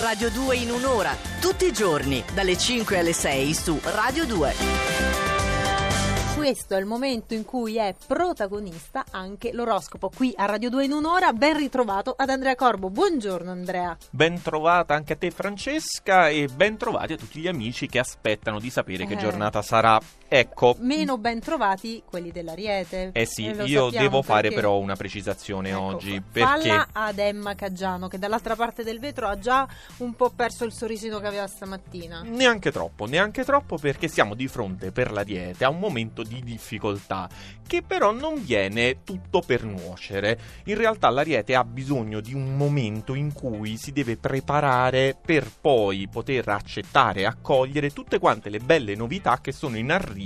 [0.00, 5.18] Radio 2 in un'ora, tutti i giorni, dalle 5 alle 6 su Radio 2
[6.38, 10.08] questo è il momento in cui è protagonista anche l'oroscopo.
[10.08, 12.90] Qui a Radio 2 in un'ora, ben ritrovato ad Andrea Corbo.
[12.90, 13.96] Buongiorno Andrea.
[14.10, 18.60] Ben trovata anche a te Francesca e ben trovati a tutti gli amici che aspettano
[18.60, 19.06] di sapere eh.
[19.08, 20.00] che giornata sarà.
[20.30, 20.76] Ecco.
[20.80, 23.10] Meno ben trovati quelli dell'Ariete.
[23.14, 26.20] Eh sì, io devo fare però una precisazione ecco, oggi.
[26.20, 26.68] Perché...
[26.68, 29.66] Falla ad Emma Caggiano che dall'altra parte del vetro ha già
[29.98, 32.22] un po' perso il sorrisino che aveva stamattina.
[32.26, 37.26] Neanche troppo, neanche troppo perché siamo di fronte per l'Ariete a un momento di difficoltà,
[37.66, 40.38] che però non viene tutto per nuocere.
[40.64, 46.06] In realtà l'Ariete ha bisogno di un momento in cui si deve preparare per poi
[46.06, 50.16] poter accettare e accogliere tutte quante le belle novità che sono in arrivo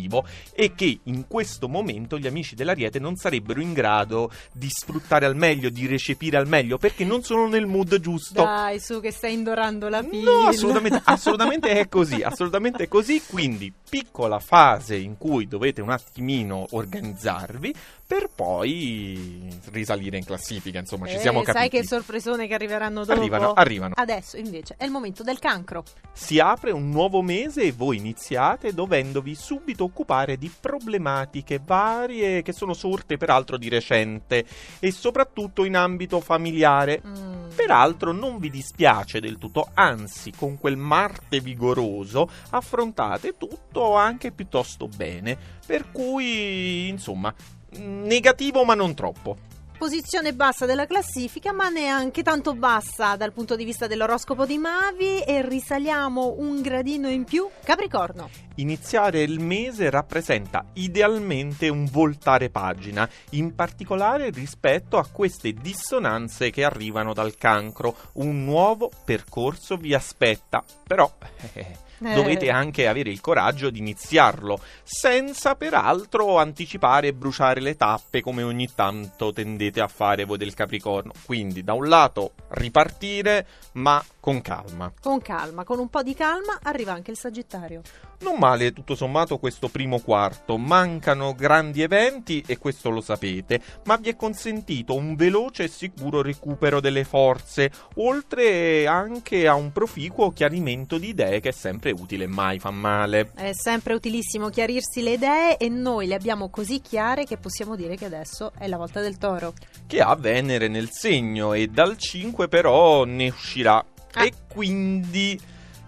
[0.54, 5.36] e che in questo momento gli amici dell'Ariete non sarebbero in grado di sfruttare al
[5.36, 8.42] meglio, di recepire al meglio, perché non sono nel mood giusto.
[8.42, 10.30] Dai, su che stai indorando la pila.
[10.30, 15.90] No, assolutamente, assolutamente è così, assolutamente è così, quindi piccola fase in cui dovete un
[15.90, 17.74] attimino organizzarvi
[18.12, 21.58] per poi risalire in classifica, insomma, ci eh, siamo capiti.
[21.58, 23.18] Sai che sorpresone che arriveranno dopo?
[23.18, 23.94] Arrivano, arrivano.
[23.96, 25.82] Adesso invece è il momento del cancro.
[26.12, 32.52] Si apre un nuovo mese e voi iniziate dovendovi subito occupare di problematiche varie che
[32.52, 34.44] sono sorte peraltro di recente
[34.78, 37.02] e soprattutto in ambito familiare.
[37.06, 37.50] Mm.
[37.54, 44.88] Peraltro non vi dispiace del tutto, anzi con quel Marte vigoroso affrontate tutto anche piuttosto
[44.88, 47.32] bene, per cui insomma
[47.78, 49.50] negativo ma non troppo.
[49.82, 55.22] Posizione bassa della classifica, ma neanche tanto bassa dal punto di vista dell'oroscopo di Mavi
[55.22, 57.48] e risaliamo un gradino in più.
[57.64, 58.30] Capricorno.
[58.56, 66.62] Iniziare il mese rappresenta idealmente un voltare pagina, in particolare rispetto a queste dissonanze che
[66.62, 67.96] arrivano dal cancro.
[68.12, 71.12] Un nuovo percorso vi aspetta, però
[72.04, 78.20] eh, dovete anche avere il coraggio di iniziarlo, senza peraltro anticipare e bruciare le tappe
[78.20, 81.12] come ogni tanto tendete a fare voi del Capricorno.
[81.24, 84.92] Quindi, da un lato, ripartire, ma con calma.
[85.00, 87.82] Con calma, con un po' di calma arriva anche il Sagittario.
[88.20, 93.96] Non male tutto sommato questo primo quarto, mancano grandi eventi e questo lo sapete, ma
[93.96, 100.30] vi è consentito un veloce e sicuro recupero delle forze, oltre anche a un proficuo
[100.30, 103.30] chiarimento di idee che è sempre utile mai fa male.
[103.34, 107.96] È sempre utilissimo chiarirsi le idee e noi le abbiamo così chiare che possiamo dire
[107.96, 109.54] che adesso è la volta del toro.
[109.86, 113.84] Che ha Venere nel segno e dal 5 però ne uscirà.
[114.14, 114.24] Ah.
[114.24, 115.38] E quindi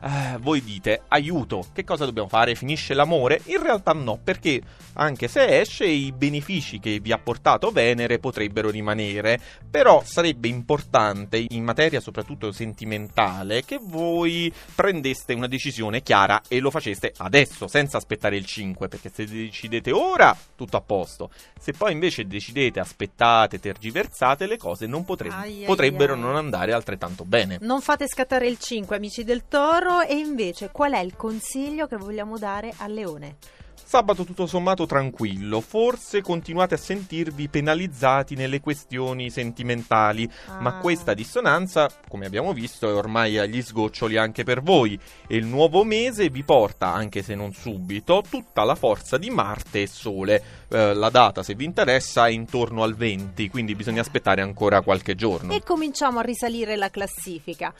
[0.04, 2.54] eh, voi dite aiuto, che cosa dobbiamo fare?
[2.54, 3.40] Finisce l'amore?
[3.46, 4.60] In realtà no, perché
[4.94, 11.42] anche se esce i benefici che vi ha portato Venere potrebbero rimanere, però sarebbe importante
[11.48, 17.96] in materia soprattutto sentimentale che voi prendeste una decisione chiara e lo faceste adesso, senza
[17.96, 23.58] aspettare il 5, perché se decidete ora tutto a posto, se poi invece decidete aspettate,
[23.58, 27.56] tergiversate, le cose non potre- ai, potrebbero ai, non andare altrettanto bene.
[27.62, 31.96] Non fate scattare il 5, amici del Toro, e invece qual è il consiglio che
[31.96, 33.36] vogliamo dare al Leone?
[33.86, 40.58] Sabato tutto sommato tranquillo, forse continuate a sentirvi penalizzati nelle questioni sentimentali, ah.
[40.58, 45.44] ma questa dissonanza, come abbiamo visto, è ormai agli sgoccioli anche per voi e il
[45.44, 50.42] nuovo mese vi porta, anche se non subito, tutta la forza di Marte e Sole.
[50.68, 55.14] Eh, la data, se vi interessa, è intorno al 20, quindi bisogna aspettare ancora qualche
[55.14, 55.52] giorno.
[55.52, 57.72] E cominciamo a risalire la classifica.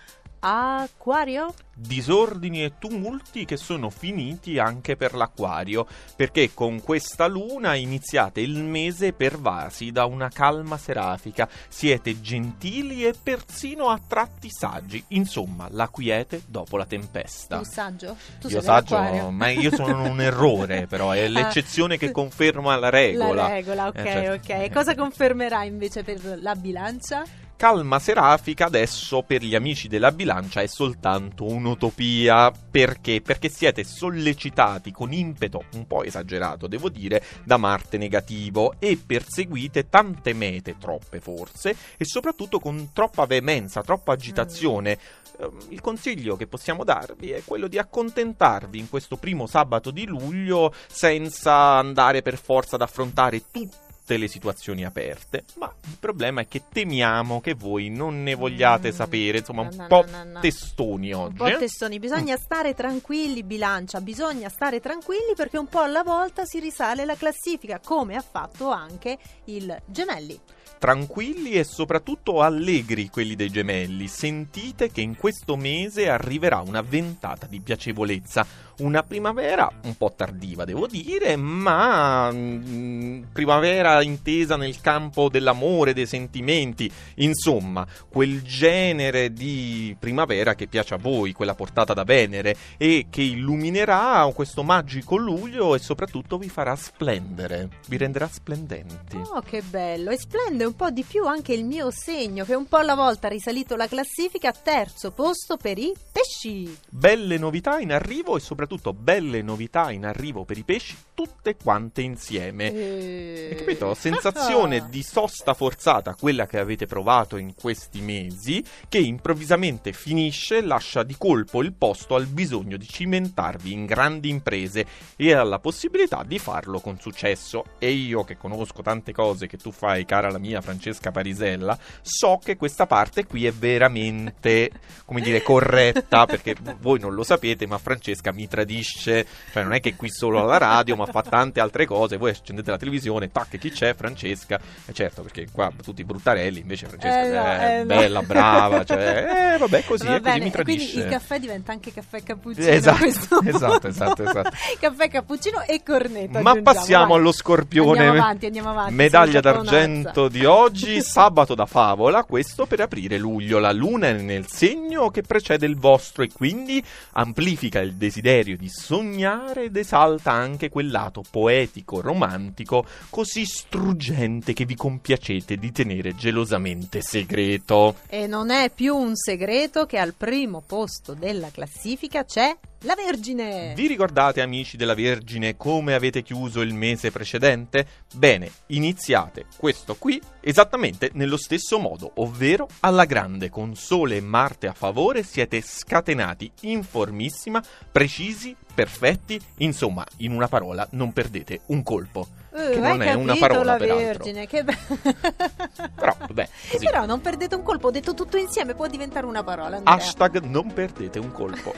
[0.46, 1.54] Acquario?
[1.74, 8.62] Disordini e tumulti che sono finiti anche per l'acquario, perché con questa luna iniziate il
[8.62, 15.88] mese pervasi da una calma serafica, siete gentili e persino a tratti saggi, insomma, la
[15.88, 17.56] quiete dopo la tempesta.
[17.58, 18.16] Tu saggio?
[18.38, 23.48] Tu io saggio, ma io sono un errore, però è l'eccezione che conferma la regola.
[23.48, 24.64] La regola, ok, eh, cioè...
[24.66, 24.70] ok.
[24.70, 27.24] Cosa confermerà invece per la bilancia?
[27.64, 32.52] Calma serafica adesso per gli amici della bilancia è soltanto un'utopia.
[32.70, 33.22] Perché?
[33.22, 39.88] Perché siete sollecitati con impeto un po' esagerato, devo dire, da Marte negativo e perseguite
[39.88, 44.98] tante mete, troppe forse, e soprattutto con troppa veemenza, troppa agitazione.
[45.42, 45.58] Mm.
[45.70, 50.70] Il consiglio che possiamo darvi è quello di accontentarvi in questo primo sabato di luglio
[50.86, 56.46] senza andare per forza ad affrontare tutti tutte le situazioni aperte, ma il problema è
[56.46, 58.92] che temiamo che voi non ne vogliate mm.
[58.92, 61.40] sapere, insomma un no, po' no, no, testoni oggi.
[61.40, 62.42] Un po' testoni, bisogna mm.
[62.42, 67.80] stare tranquilli, bilancia, bisogna stare tranquilli perché un po' alla volta si risale la classifica,
[67.82, 69.16] come ha fatto anche
[69.46, 70.38] il Gemelli.
[70.84, 74.06] Tranquilli e soprattutto allegri quelli dei gemelli.
[74.06, 78.44] Sentite che in questo mese arriverà una ventata di piacevolezza,
[78.78, 86.06] una primavera un po' tardiva, devo dire, ma mm, primavera intesa nel campo dell'amore, dei
[86.06, 93.06] sentimenti, insomma, quel genere di primavera che piace a voi, quella portata da Venere e
[93.08, 99.16] che illuminerà questo magico luglio e soprattutto vi farà splendere, vi renderà splendenti.
[99.16, 100.10] Oh, che bello!
[100.10, 103.26] E splende un po' di più anche il mio segno, che un po' alla volta
[103.26, 105.92] ha risalito la classifica terzo posto per i
[106.24, 106.76] pesci.
[106.88, 112.00] Belle novità in arrivo e soprattutto belle novità in arrivo per i pesci, tutte quante
[112.00, 112.72] insieme.
[112.72, 113.48] Eh...
[113.50, 113.94] Hai capito?
[113.94, 121.02] Sensazione di sosta forzata, quella che avete provato in questi mesi, che improvvisamente finisce, lascia
[121.02, 124.86] di colpo il posto al bisogno di cimentarvi in grandi imprese
[125.16, 127.64] e alla possibilità di farlo con successo.
[127.78, 132.40] E io che conosco tante cose che tu fai, cara la mia Francesca Parisella, so
[132.42, 134.70] che questa parte qui è veramente,
[135.04, 139.80] come dire, corretta, perché voi non lo sapete, ma Francesca mi tradisce, cioè non è
[139.80, 143.58] che qui solo alla radio, ma fa tante altre cose, voi accendete la televisione, tac,
[143.58, 143.94] chi c'è?
[143.94, 147.84] Francesca, e certo, perché qua tutti bruttarelli, invece Francesca Eh, no, è eh, no.
[147.84, 150.98] bella, brava, cioè, eh, vabbè, così, Va così mi Quindi tradisce.
[151.00, 152.66] il caffè diventa anche caffè cappuccino.
[152.66, 153.04] Esatto,
[153.44, 154.50] esatto, esatto, esatto.
[154.78, 156.40] caffè cappuccino e cornetto.
[156.40, 157.18] Ma passiamo vai.
[157.18, 157.98] allo scorpione.
[157.98, 158.94] Andiamo avanti, andiamo avanti.
[158.94, 163.58] Medaglia d'argento di oggi, sabato da favola, questo per aprire luglio.
[163.58, 168.68] La luna è nel segno che precede il vostro e quindi amplifica il desiderio di
[168.68, 176.14] sognare ed esalta anche quel lato poetico, romantico, così struggente che vi compiacete di tenere
[176.14, 177.96] gelosamente segreto.
[178.08, 183.72] E non è più un segreto che al primo posto della classifica c'è la Vergine.
[183.74, 187.86] Vi ricordate, amici della Vergine, come avete chiuso il mese precedente?
[188.14, 194.66] Bene, iniziate questo qui esattamente nello stesso modo, ovvero alla grande, con Sole e Marte
[194.66, 201.82] a favore, siete scatenati in formissima, precisi, perfetti, insomma, in una parola, non perdete un
[201.82, 202.26] colpo.
[202.56, 204.04] Eh, che non è una parola, la peraltro.
[204.04, 204.76] Vergine, che be-
[205.94, 206.84] Però, vabbè, così.
[206.84, 209.76] Però non perdete un colpo, ho detto tutto insieme, può diventare una parola.
[209.76, 209.94] Andrea.
[209.94, 211.74] Hashtag non perdete un colpo.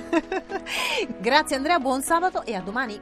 [1.19, 3.00] Grazie Andrea, buon sabato e a domani.